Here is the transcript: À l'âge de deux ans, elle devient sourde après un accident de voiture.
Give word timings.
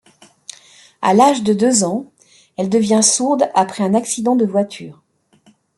À 1.03 1.13
l'âge 1.13 1.43
de 1.43 1.53
deux 1.53 1.83
ans, 1.83 2.11
elle 2.57 2.69
devient 2.69 3.01
sourde 3.03 3.47
après 3.53 3.83
un 3.83 3.93
accident 3.93 4.35
de 4.35 4.47
voiture. 4.47 5.03